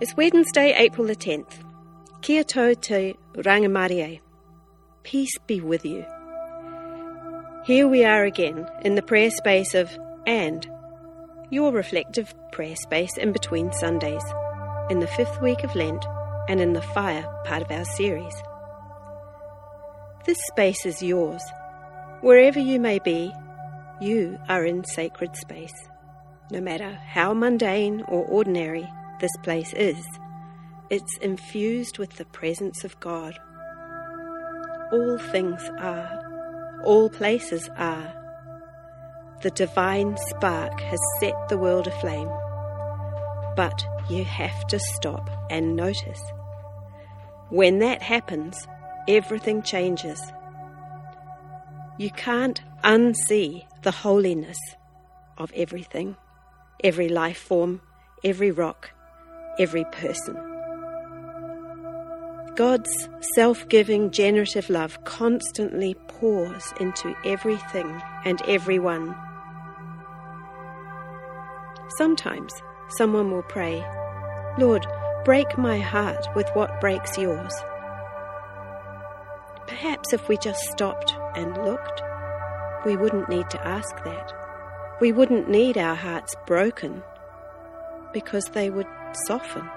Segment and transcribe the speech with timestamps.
[0.00, 1.62] It's Wednesday, April the 10th.
[2.22, 4.20] Kia tau te rangimarie.
[5.02, 6.06] Peace be with you.
[7.66, 9.90] Here we are again in the prayer space of
[10.26, 10.66] and,
[11.50, 14.24] your reflective prayer space in between Sundays,
[14.88, 16.06] in the fifth week of Lent
[16.48, 18.34] and in the fire part of our series.
[20.24, 21.42] This space is yours.
[22.22, 23.34] Wherever you may be,
[24.00, 25.76] you are in sacred space.
[26.50, 28.88] No matter how mundane or ordinary
[29.20, 30.04] this place is,
[30.90, 33.38] it's infused with the presence of God.
[34.92, 38.12] All things are, all places are.
[39.42, 42.28] The divine spark has set the world aflame.
[43.56, 46.20] But you have to stop and notice.
[47.50, 48.66] When that happens,
[49.06, 50.20] everything changes.
[51.98, 54.58] You can't unsee the holiness
[55.38, 56.16] of everything,
[56.82, 57.80] every life form,
[58.24, 58.90] every rock,
[59.58, 60.36] every person.
[62.56, 69.14] God's self giving, generative love constantly pours into everything and everyone.
[71.96, 72.52] Sometimes
[72.90, 73.84] someone will pray,
[74.58, 74.86] Lord,
[75.24, 77.52] break my heart with what breaks yours.
[79.66, 82.02] Perhaps if we just stopped and looked,
[82.84, 84.32] we wouldn't need to ask that.
[85.00, 87.02] We wouldn't need our hearts broken
[88.12, 88.86] because they would
[89.26, 89.68] soften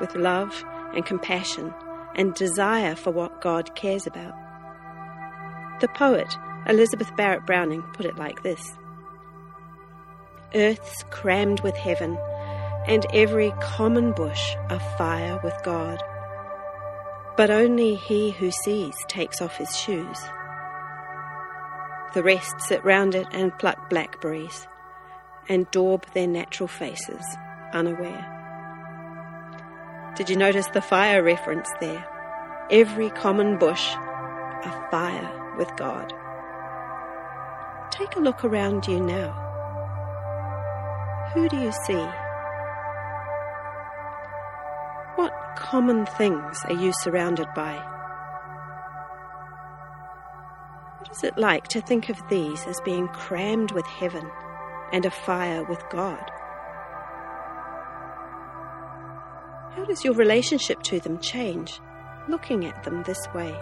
[0.00, 1.72] with love and compassion
[2.14, 4.34] and desire for what God cares about.
[5.80, 8.76] The poet Elizabeth Barrett Browning put it like this
[10.54, 12.18] Earth's crammed with heaven,
[12.86, 16.02] and every common bush afire with God.
[17.36, 20.18] But only he who sees takes off his shoes.
[22.14, 24.66] The rest sit round it and pluck blackberries,
[25.50, 27.24] and daub their natural faces,
[27.74, 28.37] unaware.
[30.18, 32.04] Did you notice the fire reference there?
[32.72, 33.94] Every common bush
[34.64, 36.12] afire with God.
[37.92, 39.30] Take a look around you now.
[41.32, 42.04] Who do you see?
[45.14, 47.76] What common things are you surrounded by?
[50.98, 54.28] What is it like to think of these as being crammed with heaven
[54.92, 56.28] and afire with God?
[59.78, 61.80] How does your relationship to them change
[62.28, 63.52] looking at them this way?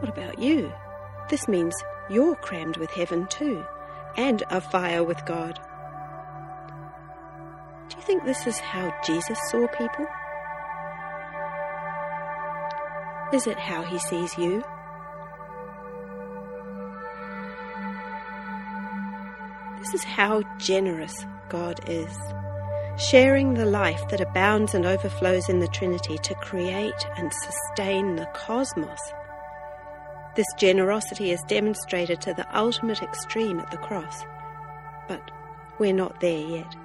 [0.00, 0.72] What about you?
[1.28, 1.72] This means
[2.10, 3.64] you're crammed with heaven too,
[4.16, 5.60] and afire with God.
[7.90, 10.06] Do you think this is how Jesus saw people?
[13.32, 14.64] Is it how he sees you?
[19.78, 22.16] This is how generous God is,
[22.96, 28.28] sharing the life that abounds and overflows in the Trinity to create and sustain the
[28.34, 29.00] cosmos.
[30.36, 34.22] This generosity is demonstrated to the ultimate extreme at the cross,
[35.08, 35.30] but
[35.78, 36.76] we're not there yet.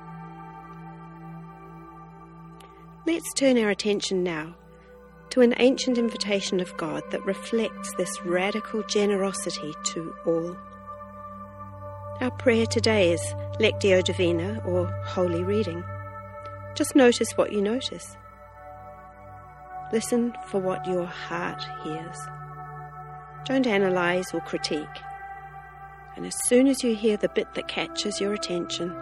[3.06, 4.56] Let's turn our attention now
[5.30, 10.58] to an ancient invitation of God that reflects this radical generosity to all.
[12.22, 13.22] Our prayer today is
[13.59, 15.84] Lectio Divina or Holy Reading.
[16.74, 18.16] Just notice what you notice.
[19.92, 22.18] Listen for what your heart hears.
[23.44, 24.88] Don't analyze or critique.
[26.16, 28.96] And as soon as you hear the bit that catches your attention,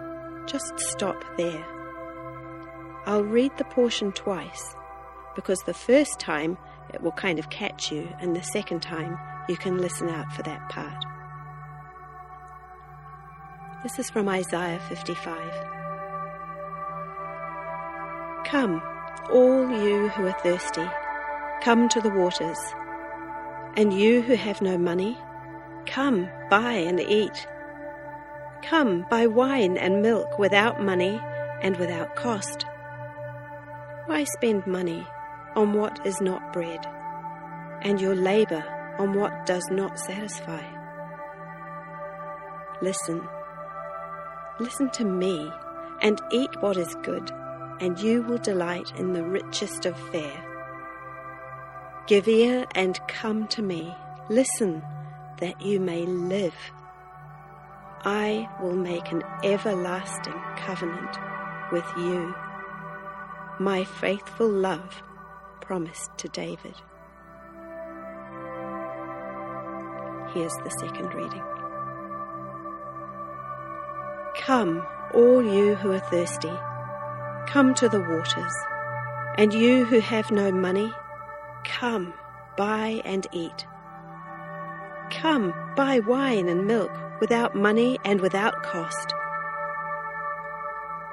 [0.48, 1.64] just stop there.
[3.06, 4.76] I'll read the portion twice
[5.36, 6.58] because the first time
[6.92, 10.42] it will kind of catch you, and the second time you can listen out for
[10.44, 11.03] that part.
[13.84, 15.38] This is from Isaiah 55.
[18.46, 18.82] Come,
[19.30, 20.88] all you who are thirsty,
[21.62, 22.58] come to the waters.
[23.76, 25.18] And you who have no money,
[25.86, 27.46] come, buy and eat.
[28.62, 31.20] Come, buy wine and milk without money
[31.62, 32.66] and without cost.
[34.06, 35.06] Why spend money
[35.58, 36.88] on what is not bread,
[37.82, 38.64] and your labor
[38.98, 40.64] on what does not satisfy?
[42.82, 43.28] Listen
[44.60, 45.52] Listen to me
[46.02, 47.32] and eat what is good,
[47.80, 50.44] and you will delight in the richest of fare.
[52.06, 53.94] Give ear and come to me.
[54.30, 54.84] Listen
[55.40, 56.56] that you may live.
[58.06, 61.18] I will make an everlasting covenant
[61.72, 62.36] with you.
[63.60, 65.02] My faithful love
[65.62, 66.76] promised to David.
[70.34, 71.63] Here's the second reading.
[74.46, 76.52] Come, all you who are thirsty,
[77.48, 78.54] come to the waters.
[79.38, 80.92] And you who have no money,
[81.64, 82.14] come,
[82.58, 83.66] buy and eat.
[85.12, 86.92] Come, buy wine and milk
[87.22, 89.14] without money and without cost.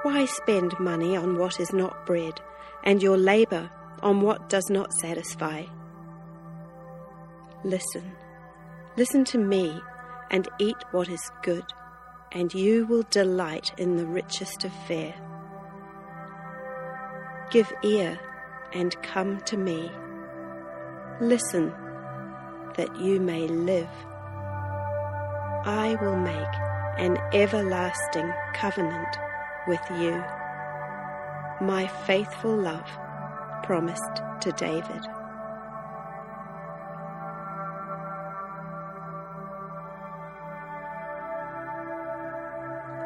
[0.03, 2.41] Why spend money on what is not bread,
[2.83, 3.71] and your labour
[4.03, 5.67] on what does not satisfy?
[7.63, 8.11] Listen,
[8.97, 9.81] listen to me,
[10.33, 11.65] and eat what is good,
[12.33, 15.15] and you will delight in the richest of fare.
[17.51, 18.19] Give ear
[18.73, 19.91] and come to me.
[21.21, 21.73] Listen,
[22.77, 23.91] that you may live.
[25.65, 26.55] I will make
[26.99, 29.17] an everlasting covenant
[29.67, 30.23] with you.
[31.61, 32.89] My faithful love
[33.65, 35.20] promised to David.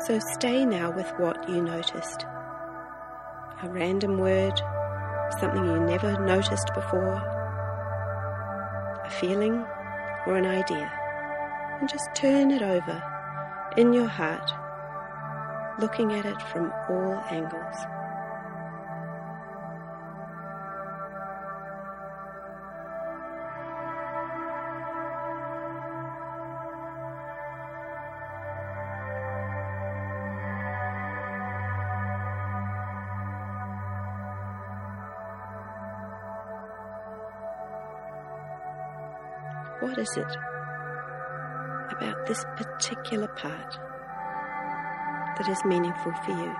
[0.06, 2.26] So stay now with what you noticed.
[3.62, 4.52] A random word,
[5.40, 7.22] something you never noticed before,
[9.02, 9.64] a feeling
[10.26, 10.92] or an idea,
[11.80, 13.02] and just turn it over
[13.78, 14.50] in your heart,
[15.80, 17.76] looking at it from all angles.
[39.84, 40.36] What is it
[41.92, 43.78] about this particular part
[45.36, 46.56] that is meaningful for you?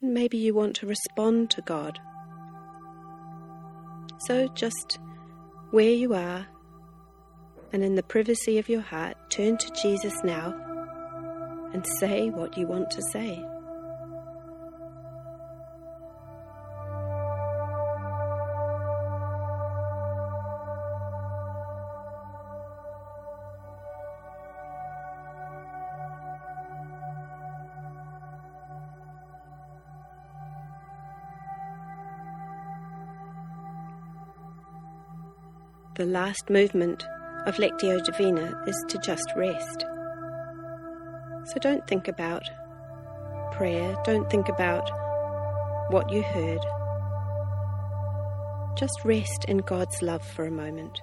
[0.00, 2.00] Maybe you want to respond to God
[4.26, 4.98] so just
[5.70, 6.46] where you are
[7.72, 10.54] and in the privacy of your heart, turn to Jesus now
[11.72, 13.42] and say what you want to say.
[35.94, 37.06] The last movement
[37.44, 39.84] of Lectio Divina is to just rest.
[41.44, 42.42] So don't think about
[43.52, 44.88] prayer, don't think about
[45.92, 46.60] what you heard.
[48.74, 50.98] Just rest in God's love for a moment.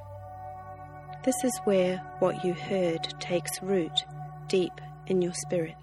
[1.24, 4.06] This is where what you heard takes root
[4.48, 4.74] deep
[5.06, 5.76] in your spirit.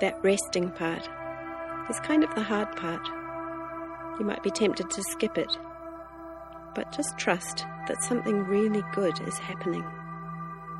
[0.00, 1.08] That resting part
[1.90, 3.06] is kind of the hard part.
[4.18, 5.50] You might be tempted to skip it,
[6.74, 9.84] but just trust that something really good is happening,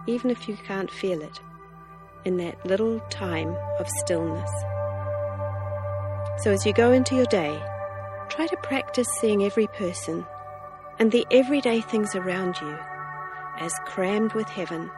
[0.07, 1.41] even if you can't feel it,
[2.25, 4.51] in that little time of stillness.
[6.43, 7.61] So as you go into your day,
[8.29, 10.25] try to practice seeing every person
[10.99, 12.79] and the everyday things around you
[13.59, 14.91] as crammed with heaven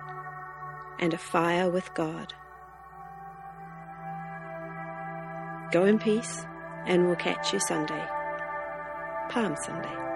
[0.99, 2.35] and afire with God.
[5.71, 6.45] Go in peace,
[6.87, 8.05] and we'll catch you Sunday.
[9.29, 10.10] Palm Sunday.